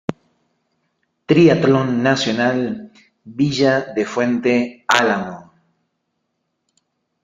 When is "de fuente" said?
3.93-4.83